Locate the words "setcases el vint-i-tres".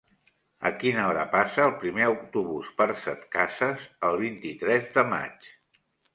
3.03-4.91